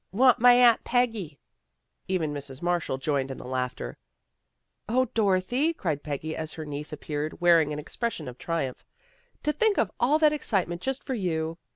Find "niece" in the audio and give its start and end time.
6.65-6.91